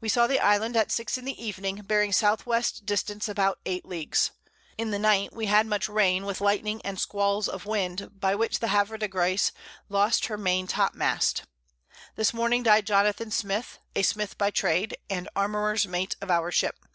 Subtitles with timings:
[0.00, 2.20] We saw the Island at 6 in the Evening, bearing S.
[2.20, 2.62] W.
[2.86, 4.30] Distance about 8 Leagues.
[4.78, 8.60] In the Night, we had much Rain with Lightning and Squalls of Wind, by which
[8.60, 9.52] the Havre de Grace
[9.90, 11.42] lost her main Top mast.
[12.16, 16.86] This Morning died Jonathan Smyth, a Smith by Trade, and Armourer's Mate of our Ship.